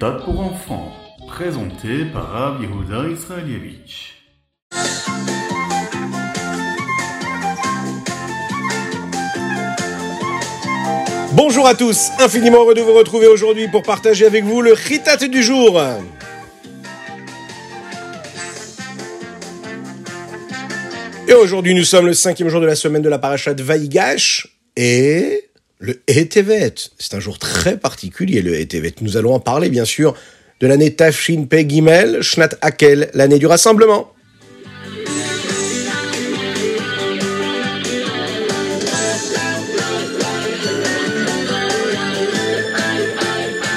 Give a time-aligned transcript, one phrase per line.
[0.00, 0.92] méthode pour enfants,
[1.28, 4.14] présenté par Rav Israelievich.
[11.32, 15.18] Bonjour à tous, infiniment heureux de vous retrouver aujourd'hui pour partager avec vous le Chitat
[15.28, 15.78] du jour.
[21.28, 25.49] Et aujourd'hui, nous sommes le cinquième jour de la semaine de la parachat Vaïgash et
[25.80, 26.74] le Etevet.
[26.98, 28.94] C'est un jour très particulier, le Etevet.
[29.00, 30.14] Nous allons en parler, bien sûr,
[30.60, 34.12] de l'année Tafshin Pe Gimel, Shnat Akel, l'année du rassemblement.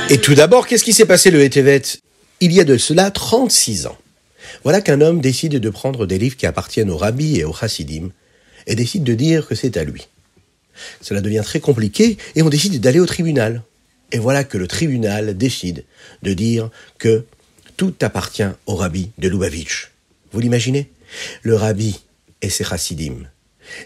[0.10, 1.82] Et tout d'abord, qu'est-ce qui s'est passé le Etevet
[2.42, 3.98] Il y a de cela 36 ans.
[4.64, 8.10] Voilà qu'un homme décide de prendre des livres qui appartiennent au rabbi et au chassidim
[8.68, 10.08] et décide de dire que c'est à lui.
[11.02, 13.64] Cela devient très compliqué et on décide d'aller au tribunal.
[14.12, 15.86] Et voilà que le tribunal décide
[16.22, 17.26] de dire que
[17.78, 19.92] tout appartient au rabbi de Lubavitch.
[20.32, 20.90] Vous l'imaginez?
[21.42, 22.00] Le rabbi
[22.42, 23.28] et ses chassidim.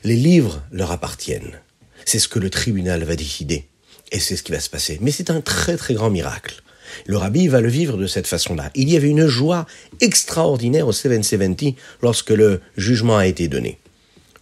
[0.03, 1.59] Les livres leur appartiennent.
[2.05, 3.65] C'est ce que le tribunal va décider.
[4.11, 4.97] Et c'est ce qui va se passer.
[5.01, 6.61] Mais c'est un très très grand miracle.
[7.05, 8.71] Le rabbi va le vivre de cette façon-là.
[8.75, 9.65] Il y avait une joie
[9.99, 13.77] extraordinaire au 770 lorsque le jugement a été donné.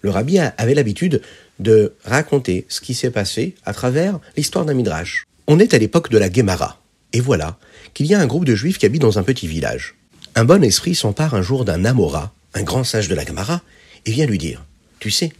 [0.01, 1.21] Le rabbi avait l'habitude
[1.59, 5.25] de raconter ce qui s'est passé à travers l'histoire d'un midrash.
[5.47, 6.81] On est à l'époque de la Gemara.
[7.13, 7.57] Et voilà
[7.93, 9.95] qu'il y a un groupe de juifs qui habitent dans un petit village.
[10.35, 13.61] Un bon esprit s'empare un jour d'un Amora, un grand sage de la Gemara,
[14.05, 14.65] et vient lui dire,
[14.99, 15.31] tu sais,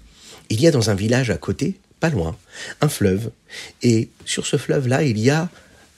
[0.49, 2.37] il y a dans un village à côté, pas loin,
[2.81, 3.31] un fleuve,
[3.83, 5.49] et sur ce fleuve-là, il y a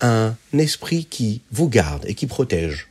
[0.01, 2.87] un esprit qui vous garde et qui protège,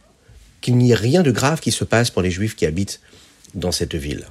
[0.61, 3.01] qu'il n'y ait rien de grave qui se passe pour les juifs qui habitent
[3.55, 4.27] dans cette ville.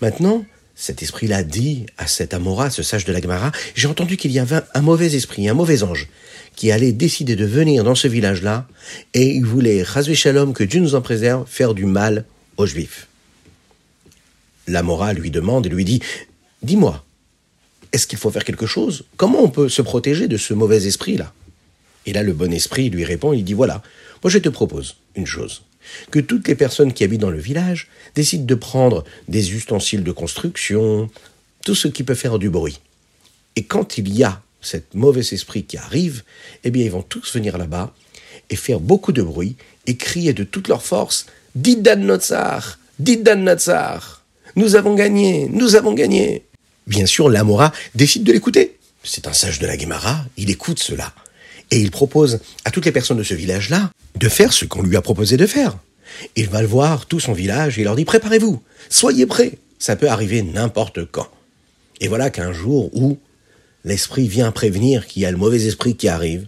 [0.00, 0.44] Maintenant,
[0.80, 4.38] cet esprit-là dit à cet Amora, ce sage de la Gemara, j'ai entendu qu'il y
[4.38, 6.08] avait un mauvais esprit, un mauvais ange,
[6.56, 8.66] qui allait décider de venir dans ce village-là,
[9.12, 12.24] et il voulait, Razvé Shalom, que Dieu nous en préserve, faire du mal
[12.56, 13.08] aux Juifs.
[14.68, 16.00] L'Amora lui demande et lui dit,
[16.62, 17.04] dis-moi,
[17.92, 19.04] est-ce qu'il faut faire quelque chose?
[19.18, 21.34] Comment on peut se protéger de ce mauvais esprit-là?
[22.06, 23.82] Et là, le bon esprit lui répond, il dit, voilà,
[24.24, 25.60] moi je te propose une chose
[26.10, 30.12] que toutes les personnes qui habitent dans le village décident de prendre des ustensiles de
[30.12, 31.10] construction,
[31.64, 32.80] tout ce qui peut faire du bruit.
[33.56, 36.22] Et quand il y a cet mauvais esprit qui arrive,
[36.64, 37.94] eh bien ils vont tous venir là-bas
[38.50, 39.56] et faire beaucoup de bruit
[39.86, 44.24] et crier de toute leur force Didan Notsar Didan Notsar
[44.56, 46.44] Nous avons gagné Nous avons gagné
[46.86, 48.78] Bien sûr, l'Amora décide de l'écouter.
[49.02, 51.14] C'est un sage de la Guémara, il écoute cela.
[51.70, 54.96] Et il propose à toutes les personnes de ce village-là de faire ce qu'on lui
[54.96, 55.78] a proposé de faire.
[56.36, 59.96] Il va le voir tout son village et il leur dit préparez-vous, soyez prêts, ça
[59.96, 61.28] peut arriver n'importe quand.
[62.00, 63.18] Et voilà qu'un jour où
[63.84, 66.46] l'esprit vient prévenir qu'il y a le mauvais esprit qui arrive,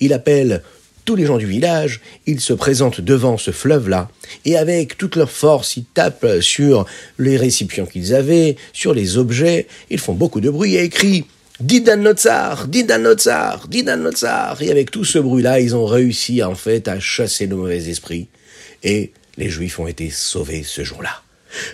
[0.00, 0.62] il appelle
[1.04, 4.08] tous les gens du village, il se présente devant ce fleuve-là,
[4.46, 6.86] et avec toute leur force, ils tapent sur
[7.18, 11.26] les récipients qu'ils avaient, sur les objets, ils font beaucoup de bruit et écrient
[11.64, 14.60] Didan Notsar, Didan Notsar, Didan Notsar.
[14.60, 18.28] Et avec tout ce bruit-là, ils ont réussi en fait à chasser le mauvais esprit.
[18.82, 21.22] Et les Juifs ont été sauvés ce jour-là.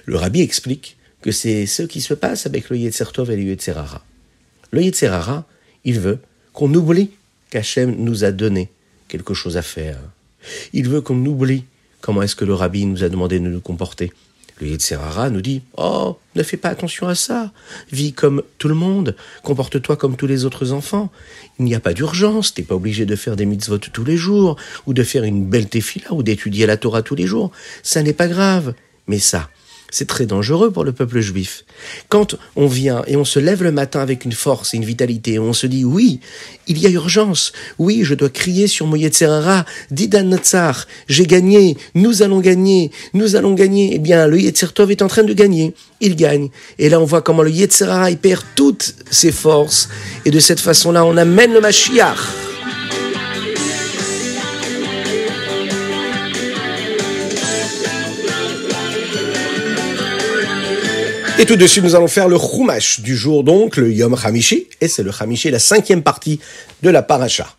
[0.04, 4.04] Le rabbi explique que c'est ce qui se passe avec le Yetzertov et le Yetzerara.
[4.70, 5.44] Le Yetzerara,
[5.84, 6.20] il veut
[6.52, 7.10] qu'on oublie
[7.50, 8.68] qu'Hachem nous a donné
[9.08, 9.98] quelque chose à faire.
[10.72, 11.64] Il veut qu'on oublie
[12.00, 14.12] comment est-ce que le rabbi nous a demandé de nous comporter.
[14.60, 17.50] Le Yetzerara nous dit Oh, ne fais pas attention à ça.
[17.90, 19.16] Vis comme tout le monde.
[19.42, 21.10] Comporte-toi comme tous les autres enfants.
[21.58, 22.52] Il n'y a pas d'urgence.
[22.52, 24.56] T'es pas obligé de faire des mitzvot tous les jours,
[24.86, 27.50] ou de faire une belle tefila, ou d'étudier la Torah tous les jours.
[27.82, 28.74] Ça n'est pas grave.
[29.06, 29.48] Mais ça,
[29.90, 31.64] c'est très dangereux pour le peuple juif.
[32.08, 35.38] Quand on vient et on se lève le matin avec une force et une vitalité,
[35.38, 36.20] on se dit oui,
[36.66, 41.76] il y a urgence, oui, je dois crier sur mon Yetzerara, Didan Natsar, j'ai gagné,
[41.94, 43.90] nous allons gagner, nous allons gagner.
[43.94, 46.50] Eh bien, le Yetzertov est en train de gagner, il gagne.
[46.78, 49.88] Et là, on voit comment le Yetzerara, il perd toutes ses forces,
[50.24, 52.49] et de cette façon-là, on amène le Mashiach.
[61.40, 64.66] Et tout de suite, nous allons faire le Chumash du jour, donc le Yom Hamishi,
[64.82, 66.38] et c'est le Hamishi, la cinquième partie
[66.82, 67.56] de la Paracha.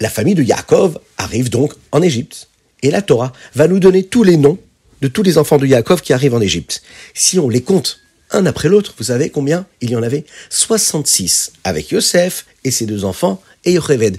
[0.00, 2.48] La famille de Yaakov arrive donc en Égypte,
[2.82, 4.58] et la Torah va nous donner tous les noms
[5.00, 6.82] de tous les enfants de Yaakov qui arrivent en Égypte.
[7.14, 8.00] Si on les compte
[8.32, 10.24] un après l'autre, vous savez combien Il y en avait?
[10.50, 14.16] 66, avec Yosef et ses deux enfants, et Yocheved.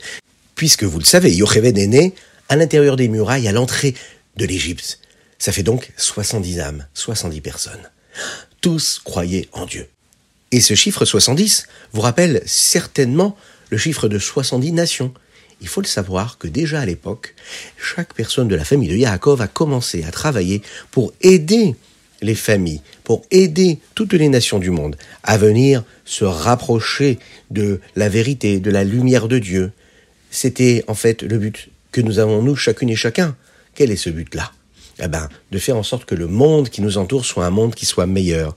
[0.56, 2.14] Puisque vous le savez, Yocheved est né
[2.48, 3.94] à l'intérieur des murailles, à l'entrée
[4.38, 5.00] de l'Égypte.
[5.38, 7.90] Ça fait donc 70 âmes, 70 personnes.
[8.62, 9.88] Tous croyaient en Dieu.
[10.52, 13.36] Et ce chiffre 70 vous rappelle certainement
[13.70, 15.14] le chiffre de 70 nations.
[15.60, 17.36] il faut le savoir que déjà à l'époque,
[17.78, 20.62] chaque personne de la famille de Yaakov a commencé à travailler
[20.92, 21.76] pour aider
[22.22, 27.20] les familles, pour aider toutes les nations du monde à venir se rapprocher
[27.52, 29.72] de la vérité, de la lumière de Dieu.
[30.32, 33.36] C'était en fait le but que nous avons nous, chacune et chacun.
[33.76, 34.52] Quel est ce but-là?
[35.00, 37.76] Eh ben, de faire en sorte que le monde qui nous entoure soit un monde
[37.76, 38.56] qui soit meilleur,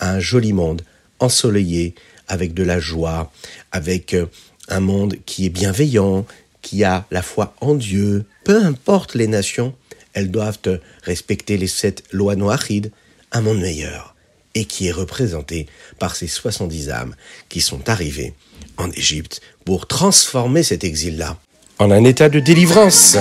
[0.00, 0.82] un joli monde,
[1.18, 1.94] ensoleillé,
[2.28, 3.30] avec de la joie,
[3.72, 4.26] avec euh,
[4.68, 6.24] un monde qui est bienveillant,
[6.62, 8.24] qui a la foi en Dieu.
[8.44, 9.74] Peu importe les nations,
[10.14, 10.58] elles doivent
[11.02, 12.90] respecter les sept lois noachides,
[13.32, 14.14] un monde meilleur,
[14.54, 15.66] et qui est représenté
[15.98, 17.14] par ces 70 âmes
[17.48, 18.34] qui sont arrivées
[18.78, 21.38] en Égypte pour transformer cet exil-là
[21.82, 23.16] en un état de délivrance.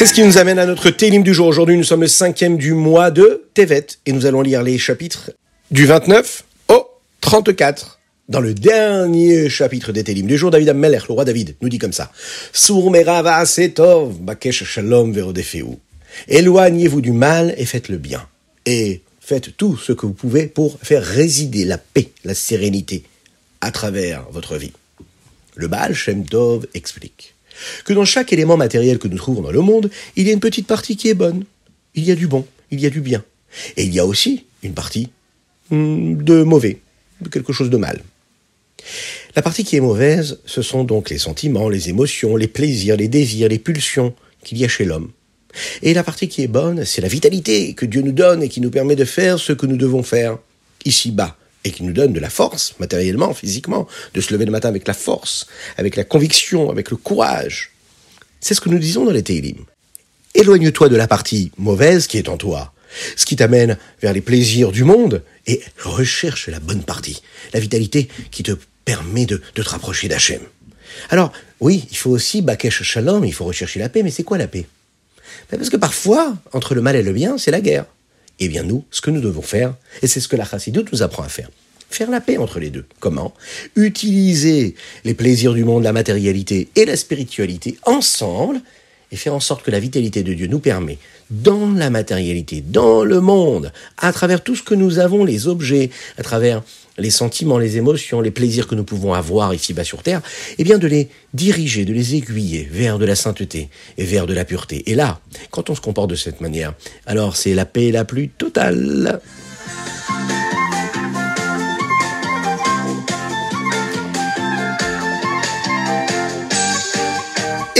[0.00, 1.46] C'est ce qui nous amène à notre télim du jour.
[1.46, 5.30] Aujourd'hui, nous sommes le cinquième du mois de Tevet et nous allons lire les chapitres
[5.70, 6.86] du 29 au
[7.20, 8.00] 34.
[8.30, 11.76] Dans le dernier chapitre des Télim du jour, David Amelech, le roi David, nous dit
[11.76, 12.10] comme ça.
[14.22, 15.14] bakesh shalom
[16.28, 18.26] Éloignez-vous du mal et faites le bien.
[18.64, 23.04] Et faites tout ce que vous pouvez pour faire résider la paix, la sérénité
[23.60, 24.72] à travers votre vie.
[25.56, 27.34] Le Baal Shem Tov explique
[27.84, 30.40] que dans chaque élément matériel que nous trouvons dans le monde, il y a une
[30.40, 31.44] petite partie qui est bonne.
[31.94, 33.24] Il y a du bon, il y a du bien.
[33.76, 35.08] Et il y a aussi une partie
[35.70, 36.78] hmm, de mauvais,
[37.20, 38.02] de quelque chose de mal.
[39.36, 43.08] La partie qui est mauvaise, ce sont donc les sentiments, les émotions, les plaisirs, les
[43.08, 45.10] désirs, les pulsions qu'il y a chez l'homme.
[45.82, 48.60] Et la partie qui est bonne, c'est la vitalité que Dieu nous donne et qui
[48.60, 50.38] nous permet de faire ce que nous devons faire
[50.84, 54.68] ici-bas et qui nous donne de la force, matériellement, physiquement, de se lever le matin
[54.68, 55.46] avec la force,
[55.76, 57.72] avec la conviction, avec le courage.
[58.40, 59.64] C'est ce que nous disons dans les Télim.
[60.34, 62.72] Éloigne-toi de la partie mauvaise qui est en toi,
[63.16, 67.22] ce qui t'amène vers les plaisirs du monde, et recherche la bonne partie,
[67.52, 68.52] la vitalité qui te
[68.84, 70.40] permet de, te rapprocher d'Hachem.
[71.10, 74.38] Alors, oui, il faut aussi Bakesh Shalom, il faut rechercher la paix, mais c'est quoi
[74.38, 74.66] la paix?
[75.50, 77.86] Ben, Parce que parfois, entre le mal et le bien, c'est la guerre.
[78.40, 81.02] Eh bien nous, ce que nous devons faire, et c'est ce que la chassidoute nous
[81.02, 81.50] apprend à faire,
[81.90, 82.86] faire la paix entre les deux.
[82.98, 83.34] Comment?
[83.76, 88.60] Utiliser les plaisirs du monde, la matérialité et la spiritualité ensemble,
[89.12, 90.98] et faire en sorte que la vitalité de Dieu nous permet,
[91.30, 95.90] dans la matérialité, dans le monde, à travers tout ce que nous avons, les objets,
[96.18, 96.62] à travers
[96.98, 100.20] les sentiments, les émotions, les plaisirs que nous pouvons avoir ici-bas sur Terre,
[100.58, 104.34] eh bien de les diriger, de les aiguiller vers de la sainteté et vers de
[104.34, 104.90] la pureté.
[104.90, 105.20] Et là,
[105.50, 106.74] quand on se comporte de cette manière,
[107.06, 109.20] alors c'est la paix la plus totale.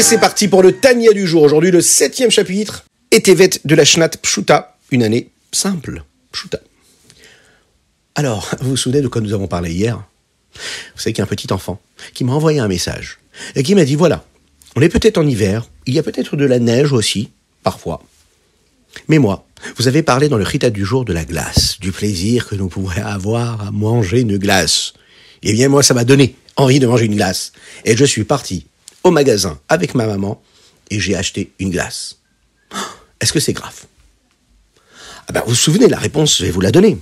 [0.00, 1.42] Et c'est parti pour le Tania du jour.
[1.42, 6.04] Aujourd'hui, le septième chapitre, Etevet de la Shnat Pshuta, une année simple.
[6.32, 6.58] Pshuta.
[8.14, 10.02] Alors, vous vous souvenez de quoi nous avons parlé hier?
[10.54, 10.60] Vous
[10.96, 11.82] savez qu'il y a un petit enfant
[12.14, 13.18] qui m'a envoyé un message
[13.54, 14.24] et qui m'a dit voilà,
[14.74, 17.28] on est peut-être en hiver, il y a peut-être de la neige aussi,
[17.62, 18.02] parfois.
[19.08, 19.46] Mais moi,
[19.76, 22.68] vous avez parlé dans le Rita du jour de la glace, du plaisir que nous
[22.68, 24.94] pourrions avoir à manger une glace.
[25.42, 27.52] Eh bien, moi, ça m'a donné envie de manger une glace.
[27.84, 28.64] Et je suis parti
[29.04, 30.42] au magasin avec ma maman
[30.90, 32.18] et j'ai acheté une glace.
[33.20, 33.84] Est-ce que c'est grave?
[35.28, 36.98] Ah ben, Vous vous souvenez, la réponse, je vais vous la donner.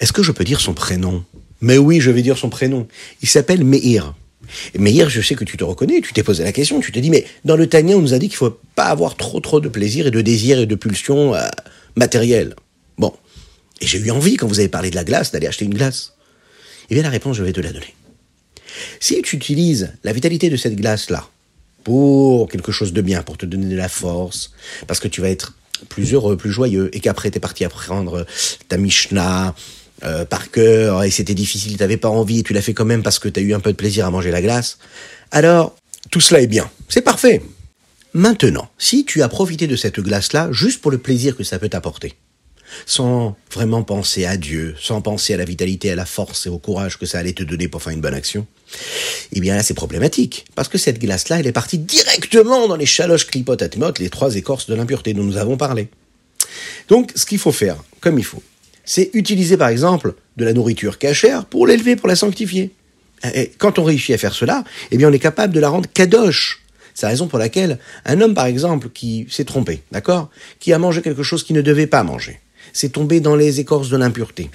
[0.00, 1.24] Est-ce que je peux dire son prénom?
[1.60, 2.86] Mais oui, je vais dire son prénom.
[3.22, 4.14] Il s'appelle Meir.
[4.78, 7.10] Meir, je sais que tu te reconnais, tu t'es posé la question, tu te dis,
[7.10, 9.68] mais dans le Tania, on nous a dit qu'il faut pas avoir trop trop de
[9.68, 11.46] plaisir et de désir et de pulsions euh,
[11.96, 12.54] matérielles.
[12.96, 13.12] Bon.
[13.80, 16.14] Et j'ai eu envie, quand vous avez parlé de la glace, d'aller acheter une glace.
[16.90, 17.94] Eh bien, la réponse, je vais te la donner.
[19.00, 21.28] Si tu utilises la vitalité de cette glace-là
[21.84, 24.52] pour quelque chose de bien, pour te donner de la force,
[24.86, 25.54] parce que tu vas être
[25.88, 28.26] plus heureux, plus joyeux, et qu'après tu es parti apprendre
[28.68, 29.54] ta Mishnah
[30.04, 32.84] euh, par cœur, et c'était difficile, tu n'avais pas envie, et tu l'as fait quand
[32.84, 34.78] même parce que tu as eu un peu de plaisir à manger la glace,
[35.30, 35.76] alors
[36.10, 36.70] tout cela est bien.
[36.88, 37.42] C'est parfait.
[38.14, 41.68] Maintenant, si tu as profité de cette glace-là juste pour le plaisir que ça peut
[41.68, 42.14] t'apporter,
[42.86, 46.58] sans vraiment penser à Dieu, sans penser à la vitalité, à la force et au
[46.58, 48.46] courage que ça allait te donner pour faire une bonne action,
[49.32, 52.86] eh bien là c'est problématique, parce que cette glace-là, elle est partie directement dans les
[52.86, 53.62] chaloches clipotes
[53.98, 55.88] les trois écorces de l'impureté dont nous avons parlé.
[56.88, 58.42] Donc ce qu'il faut faire, comme il faut,
[58.84, 62.72] c'est utiliser par exemple de la nourriture cachère pour l'élever, pour la sanctifier.
[63.34, 65.88] Et quand on réussit à faire cela, eh bien on est capable de la rendre
[65.92, 66.62] kadosh.
[66.94, 70.78] C'est la raison pour laquelle un homme, par exemple, qui s'est trompé, d'accord Qui a
[70.78, 72.40] mangé quelque chose qu'il ne devait pas manger,
[72.72, 74.50] c'est tomber dans les écorces de l'impureté.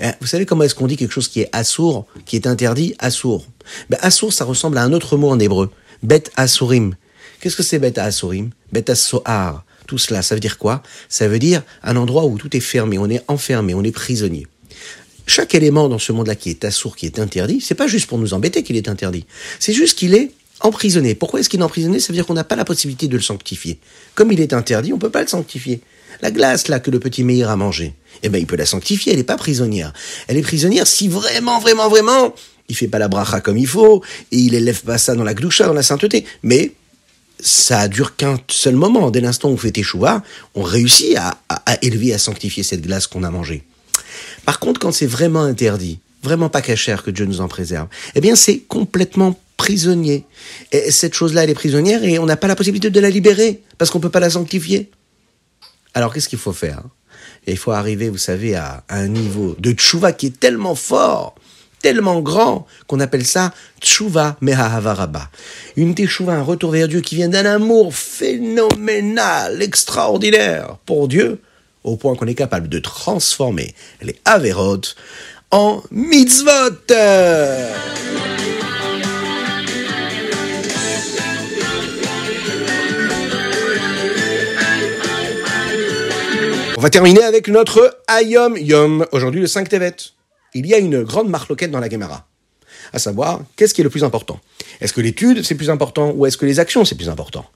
[0.00, 2.94] Hein, vous savez comment est-ce qu'on dit quelque chose qui est assour, qui est interdit?
[2.98, 3.46] Assour.
[3.90, 5.70] Ben, assour, ça ressemble à un autre mot en hébreu.
[6.02, 6.94] Bet asourim.
[7.40, 8.50] Qu'est-ce que c'est bet asourim?
[8.72, 9.64] Bet asoar.
[9.86, 10.82] Tout cela, ça veut dire quoi?
[11.08, 14.46] Ça veut dire un endroit où tout est fermé, on est enfermé, on est prisonnier.
[15.26, 18.18] chaque élément dans ce monde-là qui est assourd, qui est interdit, c'est pas juste pour
[18.18, 19.24] nous embêter qu'il est interdit.
[19.60, 20.30] C'est juste qu'il est
[20.60, 21.14] emprisonné.
[21.14, 22.00] Pourquoi est-ce qu'il est emprisonné?
[22.00, 23.78] Ça veut dire qu'on n'a pas la possibilité de le sanctifier.
[24.14, 25.80] Comme il est interdit, on peut pas le sanctifier.
[26.20, 29.12] La glace là que le petit Meir a mangé, eh ben il peut la sanctifier.
[29.12, 29.92] Elle n'est pas prisonnière.
[30.28, 32.34] Elle est prisonnière si vraiment, vraiment, vraiment,
[32.68, 35.34] il fait pas la bracha comme il faut et il élève pas ça dans la
[35.34, 36.24] gdoucha, dans la sainteté.
[36.42, 36.72] Mais
[37.40, 39.10] ça dure qu'un seul moment.
[39.10, 40.22] Dès l'instant où on fait échouva,
[40.54, 43.64] on réussit à, à, élever, à sanctifier cette glace qu'on a mangée.
[44.44, 48.20] Par contre, quand c'est vraiment interdit, vraiment pas cachère que Dieu nous en préserve, eh
[48.20, 50.24] bien c'est complètement prisonnier.
[50.72, 53.60] Et cette chose-là, elle est prisonnière et on n'a pas la possibilité de la libérer
[53.78, 54.90] parce qu'on ne peut pas la sanctifier.
[55.94, 56.82] Alors qu'est-ce qu'il faut faire
[57.46, 61.34] Il faut arriver, vous savez, à, un niveau de tchouva qui est tellement fort,
[61.80, 65.28] tellement grand, qu'on appelle ça tchouva mehahavaraba.
[65.76, 71.40] Une tchouva, un retour vers Dieu qui vient d'un amour phénoménal, extraordinaire pour Dieu,
[71.84, 74.96] au point qu'on est capable de transformer les avérotes
[75.50, 76.50] en mitzvot.
[86.82, 89.94] On va terminer avec notre Ayom Yom, aujourd'hui le 5 Tevet.
[90.52, 92.26] Il y a une grande marloquette dans la Gemara.
[92.92, 94.40] À savoir, qu'est-ce qui est le plus important?
[94.80, 97.46] Est-ce que l'étude c'est plus important ou est-ce que les actions c'est plus important?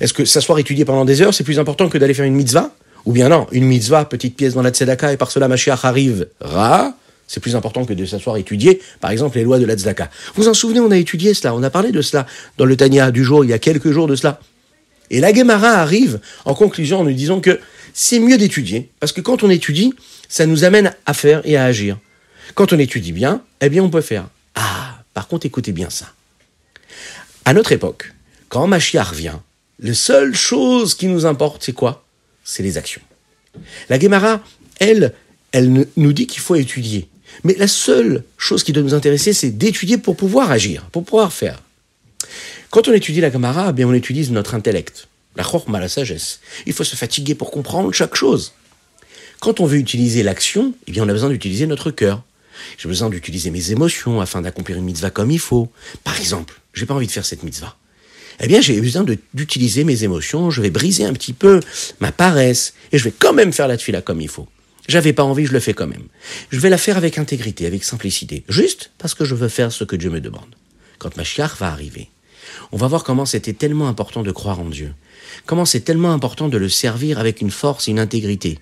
[0.00, 2.72] Est-ce que s'asseoir étudier pendant des heures c'est plus important que d'aller faire une mitzvah?
[3.06, 6.28] Ou bien non, une mitzvah, petite pièce dans la tzedaka et par cela Mashiach arrive,
[6.42, 6.92] ra,
[7.26, 10.10] c'est plus important que de s'asseoir étudier, par exemple, les lois de la tzedaka.
[10.34, 12.26] Vous en souvenez, on a étudié cela, on a parlé de cela
[12.58, 14.40] dans le Tanya du jour, il y a quelques jours de cela.
[15.10, 17.60] Et la Gemara arrive en conclusion en nous disant que
[17.94, 19.94] c'est mieux d'étudier, parce que quand on étudie,
[20.28, 21.96] ça nous amène à faire et à agir.
[22.54, 24.28] Quand on étudie bien, eh bien on peut faire.
[24.56, 26.12] Ah, par contre, écoutez bien ça.
[27.44, 28.12] À notre époque,
[28.48, 29.42] quand Machiar vient,
[29.78, 32.04] la seule chose qui nous importe, c'est quoi?
[32.42, 33.00] C'est les actions.
[33.88, 34.42] La Gemara,
[34.80, 35.14] elle,
[35.52, 37.08] elle nous dit qu'il faut étudier.
[37.44, 41.32] Mais la seule chose qui doit nous intéresser, c'est d'étudier pour pouvoir agir, pour pouvoir
[41.32, 41.62] faire.
[42.70, 45.06] Quand on étudie la Gemara, eh bien on utilise notre intellect
[45.36, 46.40] la chorma, la sagesse.
[46.66, 48.52] Il faut se fatiguer pour comprendre chaque chose.
[49.40, 52.22] Quand on veut utiliser l'action, eh bien, on a besoin d'utiliser notre cœur.
[52.78, 55.70] J'ai besoin d'utiliser mes émotions afin d'accomplir une mitzvah comme il faut.
[56.04, 57.76] Par exemple, j'ai pas envie de faire cette mitzvah.
[58.40, 60.50] Eh bien, j'ai besoin d'utiliser mes émotions.
[60.50, 61.60] Je vais briser un petit peu
[62.00, 64.48] ma paresse et je vais quand même faire la tefila comme il faut.
[64.88, 66.08] J'avais pas envie, je le fais quand même.
[66.50, 69.84] Je vais la faire avec intégrité, avec simplicité, juste parce que je veux faire ce
[69.84, 70.54] que Dieu me demande.
[70.98, 72.08] Quand ma chiar va arriver,
[72.72, 74.92] on va voir comment c'était tellement important de croire en Dieu,
[75.46, 78.58] comment c'est tellement important de le servir avec une force une intégrité,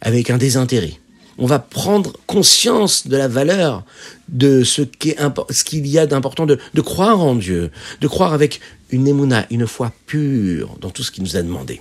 [0.00, 0.94] avec un désintérêt.
[1.38, 3.84] On va prendre conscience de la valeur
[4.28, 7.70] de ce qu'il y a d'important de, croire en Dieu,
[8.00, 11.80] de croire avec une émouna, une foi pure dans tout ce qu'il nous a demandé.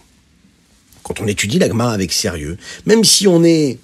[1.03, 3.79] Quand on étudie l'agma avec sérieux, même si on est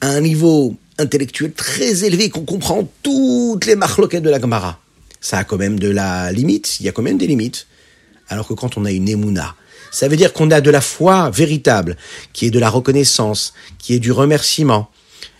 [0.00, 4.78] à un niveau intellectuel très élevé, qu'on comprend toutes les marloquettes de la Gemara,
[5.26, 7.66] ça a quand même de la limite, il y a quand même des limites.
[8.28, 9.56] Alors que quand on a une émouna,
[9.90, 11.96] ça veut dire qu'on a de la foi véritable,
[12.32, 14.88] qui est de la reconnaissance, qui est du remerciement.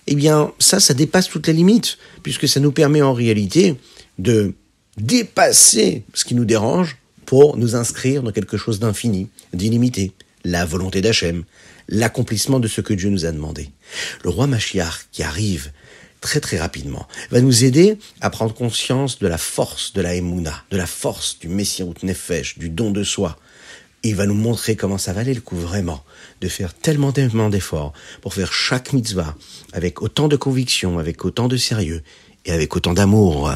[0.08, 3.76] Eh bien, ça, ça dépasse toutes les limites, puisque ça nous permet en réalité
[4.18, 4.54] de
[4.96, 10.12] dépasser ce qui nous dérange pour nous inscrire dans quelque chose d'infini, d'illimité,
[10.44, 11.44] la volonté d'Hachem,
[11.88, 13.70] l'accomplissement de ce que Dieu nous a demandé.
[14.24, 15.70] Le roi Machiar qui arrive
[16.26, 20.64] très très rapidement va nous aider à prendre conscience de la force de la Emouna,
[20.72, 23.38] de la force du Messirut Nefesh, du don de soi,
[24.02, 26.02] il va nous montrer comment ça valait le coup vraiment
[26.40, 27.92] de faire tellement, tellement d'efforts
[28.22, 29.36] pour faire chaque mitzvah
[29.72, 32.02] avec autant de conviction, avec autant de sérieux
[32.44, 33.52] et avec autant d'amour.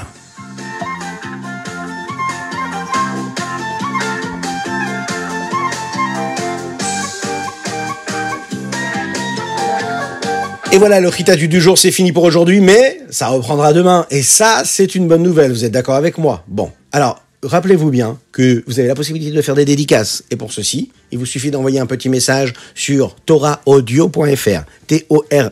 [10.81, 14.07] Voilà, le ritatu du jour, c'est fini pour aujourd'hui, mais ça reprendra demain.
[14.11, 15.53] Et ça, c'est une bonne nouvelle.
[15.53, 16.43] Vous êtes d'accord avec moi?
[16.49, 20.25] Bon, alors, rappelez-vous bien que vous avez la possibilité de faire des dédicaces.
[20.31, 24.63] Et pour ceci, il vous suffit d'envoyer un petit message sur torahaudio.fr.
[24.87, 25.51] T-O-R-A-H-A-U-D-I-O.fr.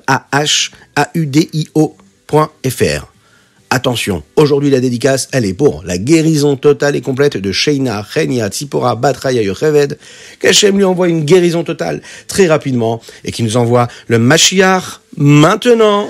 [3.70, 8.48] Attention, aujourd'hui la dédicace, elle est pour la guérison totale et complète de Sheina Chenia
[8.48, 9.98] Tzipora Batraya Yocheved.
[10.40, 16.08] Qu'Hachem lui envoie une guérison totale très rapidement et qui nous envoie le Mashiach maintenant.